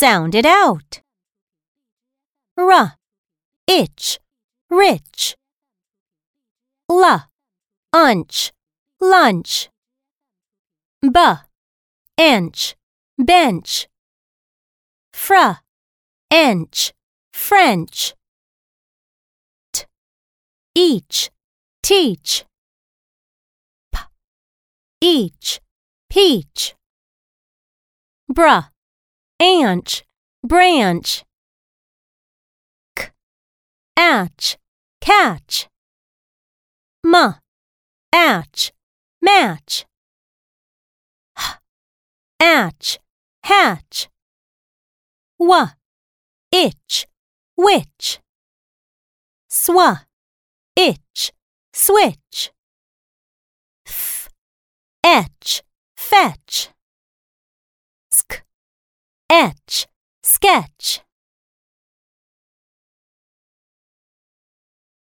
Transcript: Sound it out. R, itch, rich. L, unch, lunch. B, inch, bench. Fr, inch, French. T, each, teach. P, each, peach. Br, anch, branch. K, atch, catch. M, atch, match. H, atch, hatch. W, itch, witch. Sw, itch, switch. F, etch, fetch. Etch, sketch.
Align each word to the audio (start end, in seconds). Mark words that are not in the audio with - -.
Sound 0.00 0.34
it 0.34 0.46
out. 0.46 1.02
R, 2.56 2.96
itch, 3.66 4.18
rich. 4.70 5.36
L, 6.88 7.28
unch, 7.92 8.50
lunch. 8.98 9.68
B, 11.02 11.20
inch, 12.16 12.76
bench. 13.18 13.88
Fr, 15.12 15.60
inch, 16.30 16.94
French. 17.34 18.14
T, 19.74 19.84
each, 20.74 21.30
teach. 21.82 22.46
P, 23.92 23.98
each, 25.02 25.60
peach. 26.08 26.74
Br, 28.30 28.70
anch, 29.40 30.04
branch. 30.44 31.24
K, 32.94 33.08
atch, 33.96 34.58
catch. 35.00 35.68
M, 37.02 37.34
atch, 38.12 38.72
match. 39.22 39.86
H, 41.38 41.56
atch, 42.38 42.98
hatch. 43.44 44.08
W, 45.38 45.66
itch, 46.52 47.06
witch. 47.56 48.20
Sw, 49.48 50.04
itch, 50.76 51.32
switch. 51.72 52.52
F, 53.86 54.28
etch, 55.02 55.62
fetch. 55.96 56.68
Etch, 59.32 59.86
sketch. 60.22 61.02